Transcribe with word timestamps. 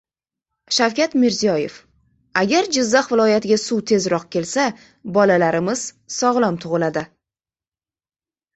Shavkat 0.77 1.11
Mirziyoyev: 1.23 1.75
"Agar 2.41 2.69
Jizzax 2.77 3.11
viloyatiga 3.13 3.59
suv 3.65 3.85
tezroq 3.93 4.27
kelsa, 4.37 4.67
bolalarimiz 5.21 5.87
sog‘lom 6.19 6.61
tug‘iladi" 6.67 7.07